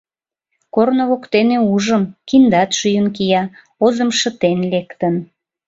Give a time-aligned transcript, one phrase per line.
[0.73, 3.43] —Корно воктене ужым: киндат шӱйын кия,
[3.85, 5.15] озым шытен лектын.